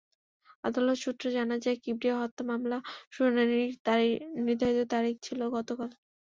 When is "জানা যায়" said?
1.37-1.77